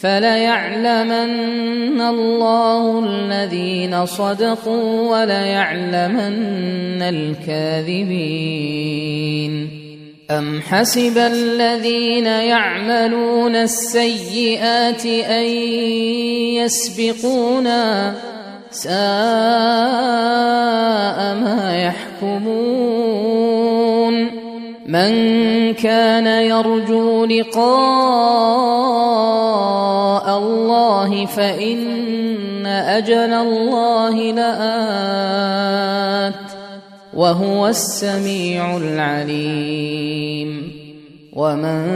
[0.00, 8.50] فليعلمن الله الذين صدقوا وليعلمن الكاذبين
[10.30, 15.44] أم حسب الذين يعملون السيئات أن
[16.54, 18.14] يسبقونا
[18.70, 18.94] ساء
[21.34, 23.09] ما يحكمون
[24.90, 27.68] من كان يرجو لقاء
[30.38, 34.50] الله فإن أجل الله لآت
[37.14, 40.72] وهو السميع العليم.
[41.32, 41.86] ومن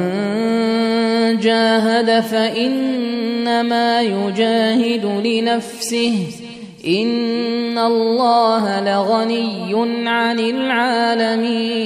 [1.40, 6.43] جاهد فإنما يجاهد لنفسه
[6.86, 9.74] إن الله لغني
[10.08, 11.84] عن العالمين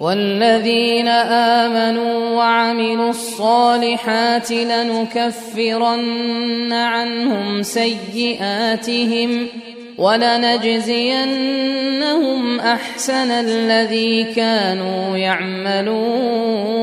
[0.00, 1.08] والذين
[1.58, 5.92] آمنوا وعملوا الصالحات لنكفرن
[6.72, 9.46] عنهم سيئاتهم
[9.98, 11.00] ولنجزينهم
[12.60, 16.82] أحسن الذي كانوا يعملون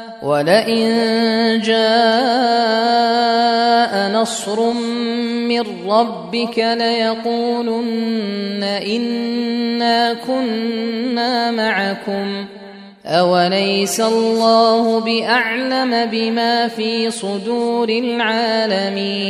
[0.21, 3.01] ولئن جاء
[4.13, 12.45] نصر من ربك ليقولن إنا كنا معكم
[13.05, 19.21] أوليس الله بأعلم بما في صدور العالمين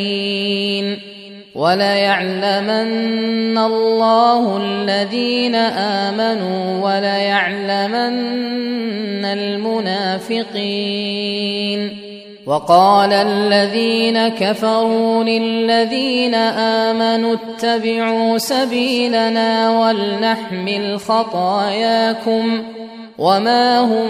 [1.56, 8.16] وليعلمن الله الذين آمنوا وليعلمن
[9.26, 11.02] المنافقين.
[12.46, 22.64] وقال الذين كفروا للذين آمنوا اتبعوا سبيلنا ولنحمل خطاياكم
[23.18, 24.10] وما هم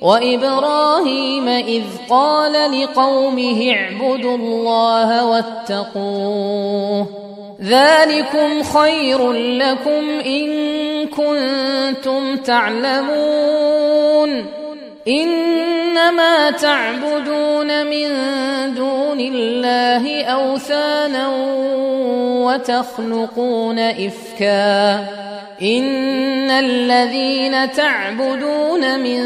[0.00, 7.06] وإبراهيم إذ قال لقومه اعبدوا الله واتقوه
[7.60, 10.48] ذلكم خير لكم إن
[11.06, 13.80] كنتم تعلمون
[15.10, 18.08] إنما تعبدون من
[18.74, 21.28] دون الله أوثانا
[22.46, 24.94] وتخلقون إفكا.
[25.62, 29.20] إن الذين تعبدون من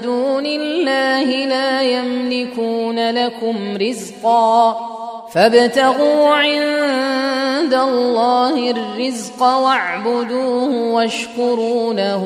[0.00, 4.97] دون الله لا يملكون لكم رزقا.
[5.32, 12.24] فابتغوا عند الله الرزق واعبدوه واشكروا له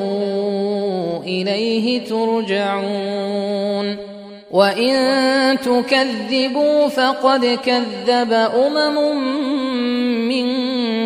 [1.25, 3.97] إليه ترجعون.
[4.51, 9.17] وإن تكذبوا فقد كذب أمم
[10.27, 10.47] من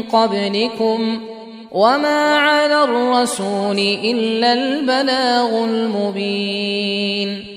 [0.04, 1.20] قبلكم.
[1.72, 7.56] وما على الرسول إلا البلاغ المبين.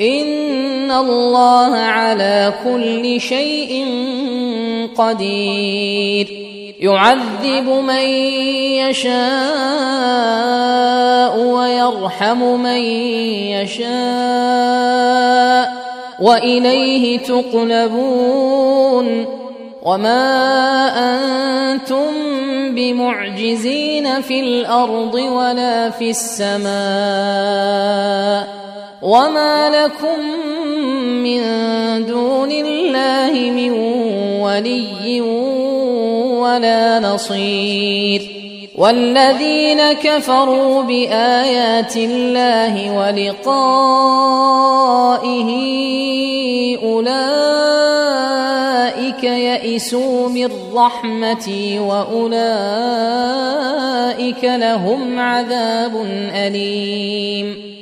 [0.00, 3.86] ان الله على كل شيء
[4.96, 6.42] قدير
[6.80, 8.04] يعذب من
[8.82, 9.12] يشاء
[11.38, 12.80] ويرحم من
[13.60, 13.92] يشاء
[16.20, 18.62] واليه تقلبون
[19.82, 20.22] وما
[21.72, 22.12] أنتم
[22.74, 26.72] بمعجزين في الأرض ولا في السماء
[29.02, 30.20] وما لكم
[31.22, 31.40] من
[32.06, 33.72] دون الله من
[34.40, 35.20] ولي
[36.40, 38.42] ولا نصير
[38.74, 43.82] والذين كفروا بايات الله ولقائه
[46.82, 47.24] اولئك
[49.24, 52.44] يئسوا من رحمتي واولئك
[54.44, 55.96] لهم عذاب
[56.34, 57.81] اليم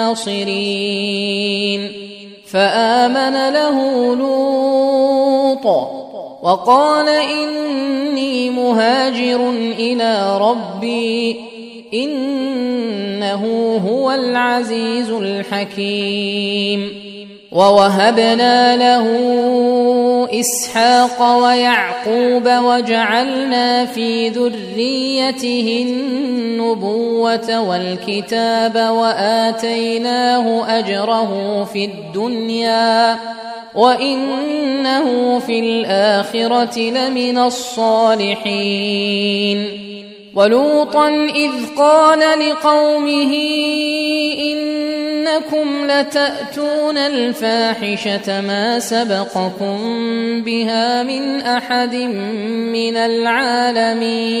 [0.00, 1.92] ناصرين
[2.46, 3.76] فآمن له
[4.16, 5.66] لوط
[6.42, 11.36] وقال إني مهاجر إلى ربي
[11.94, 13.44] إنه
[13.88, 17.09] هو العزيز الحكيم.
[17.52, 19.06] ووهبنا له
[20.40, 33.18] إسحاق ويعقوب وجعلنا في ذريته النبوة والكتاب وآتيناه أجره في الدنيا
[33.74, 38.48] وإنه في الآخرة لمن الصالحين
[40.34, 43.34] ولوطا إذ قال لقومه
[45.30, 49.78] إنكم لتأتون الفاحشة ما سبقكم
[50.42, 54.40] بها من أحد من العالمين.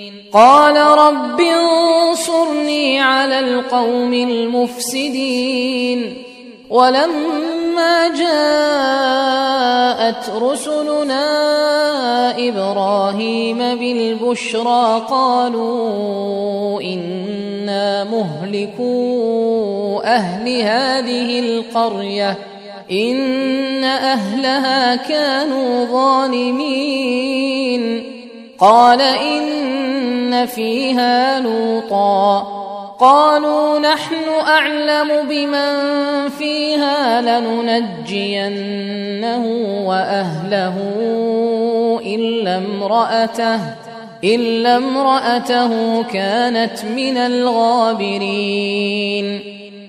[0.33, 5.51] قال رب انصرني على القوم المفسدين
[6.69, 8.31] ولما جاءت
[10.43, 11.27] رسلنا
[12.47, 22.37] إبراهيم بالبشرى قالوا إنا مهلكو أهل هذه القرية
[22.91, 27.41] إن أهلها كانوا ظالمين
[28.59, 29.80] قال إن
[30.45, 32.39] فيها لوطا.
[32.99, 35.79] قالوا نحن أعلم بمن
[36.29, 39.45] فيها لننجينه
[39.87, 40.75] وأهله
[42.05, 43.59] إلا امرأته
[44.23, 48.81] إلا امرأته كانت من الغابرين.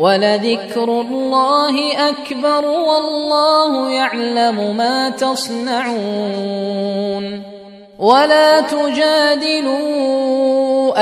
[0.00, 5.90] ولذكر الله أكبر والله يعلم ما تصنعون
[7.98, 9.80] ولا تجادلوا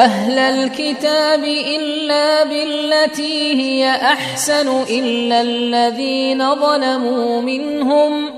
[0.05, 8.31] أهل الكتاب إلا بالتي هي أحسن إلا الذين ظلموا منهم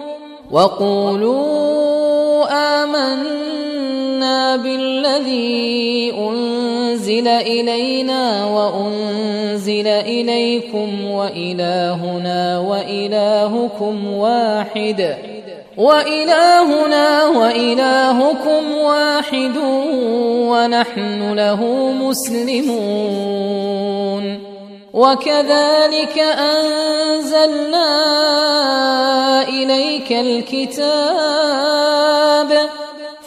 [0.50, 2.46] وقولوا
[2.82, 9.39] آمنا بالذي أنزل إلينا وأنزل
[9.86, 15.16] إليكم وإلهنا وإلهكم واحد.
[15.76, 19.56] وإلهنا وإلهكم واحد
[20.26, 23.30] ونحن له مسلمون.
[24.92, 27.88] وكذلك أنزلنا
[29.48, 31.70] إليك الكتاب.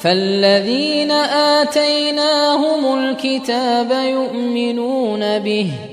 [0.01, 1.11] فالذين
[1.61, 5.92] آتيناهم الكتاب يؤمنون به.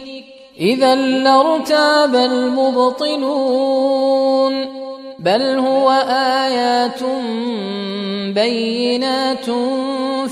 [0.61, 3.61] إذا لارتاب المبطلون
[5.19, 5.89] بل هو
[6.45, 7.03] آيات
[8.35, 9.45] بينات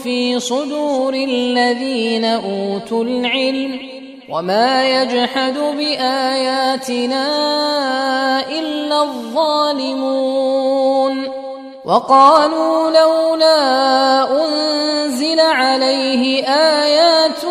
[0.04, 3.80] في صدور الذين أوتوا العلم
[4.30, 7.28] وما يجحد بآياتنا
[8.50, 10.60] إلا الظالمون.
[11.86, 13.58] وقالوا لولا
[14.46, 17.46] أنزل عليه آيات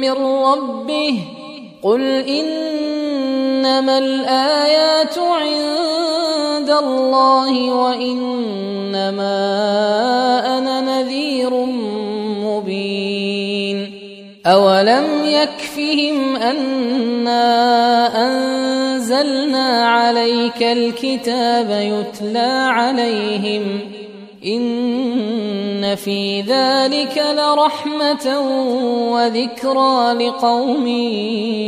[0.00, 0.12] من
[0.44, 1.31] ربه
[1.82, 9.28] قل انما الايات عند الله وانما
[10.58, 11.50] أنا نذير
[12.44, 13.92] مبين
[14.46, 17.46] اولم يكفهم انا
[18.26, 23.80] انزلنا عليك الكتاب يتلى عليهم
[24.46, 28.40] إن في ذلك لرحمة
[29.12, 30.86] وذكرى لقوم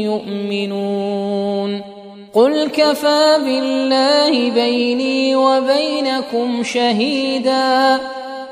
[0.04, 1.82] يؤمنون.
[2.34, 8.00] قل كفى بالله بيني وبينكم شهيدا.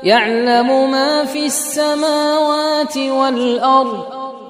[0.03, 4.22] يعلم ما في السماوات والأرض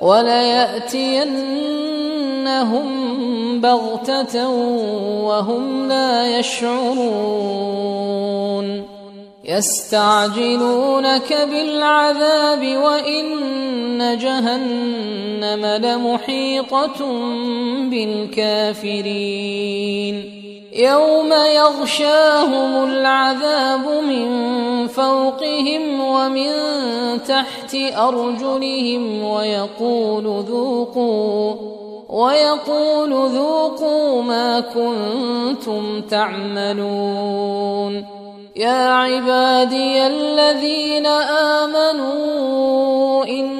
[0.00, 1.60] وليأتينهم
[3.60, 4.48] بغتة
[5.24, 7.80] وهم لا يشعرون.
[9.44, 17.12] يستعجلونك بالعذاب وإن جهنم لمحيطة
[17.90, 20.39] بالكافرين.
[20.72, 24.28] يوم يغشاهم العذاب من
[24.86, 26.50] فوقهم ومن
[27.28, 31.54] تحت أرجلهم ويقول ذوقوا
[32.08, 37.94] ويقول ذوقوا ما كنتم تعملون.
[38.56, 41.06] يا عبادي الذين
[41.56, 43.59] آمنوا إن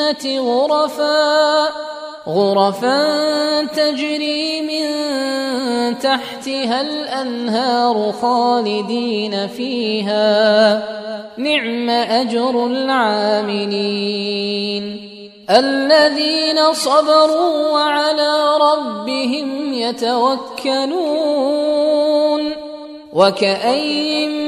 [0.00, 1.68] الجنة غرفا
[2.28, 4.88] غرفا تجري من
[5.98, 10.82] تحتها الأنهار خالدين فيها.
[11.36, 13.88] نعم أجر العاملين.
[15.50, 21.08] الذين صبروا وعلى ربهم يتوكلون.
[23.12, 24.47] وكأي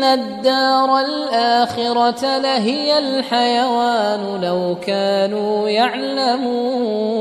[0.00, 7.20] وان الدار الآخرة لهي الحيوان لو كانوا يعلمون.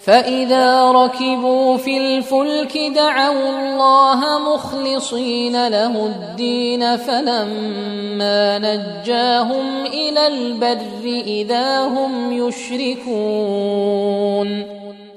[0.00, 12.32] فإذا ركبوا في الفلك دعوا الله مخلصين له الدين فلما نجاهم إلى البر إذا هم
[12.48, 13.84] يشركون.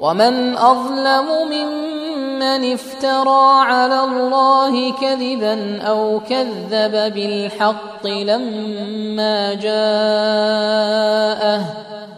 [0.00, 10.80] ومن اظلم ممن افترى على الله كذبا أو كذب بالحق لما جاءه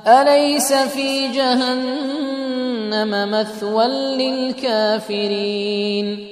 [0.07, 3.87] اليس في جهنم مثوى
[4.18, 6.32] للكافرين